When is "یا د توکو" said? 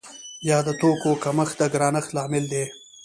0.49-1.11